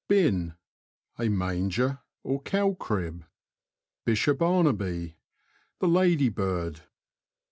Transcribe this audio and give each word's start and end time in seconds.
Bin.— 0.07 0.55
A 1.19 1.29
manger, 1.29 1.99
or 2.23 2.41
cow 2.41 2.73
crib. 2.73 3.23
Bish 4.03 4.27
A 4.27 4.33
Barnabee.— 4.33 5.13
The 5.79 5.87
ladybird. 5.87 6.81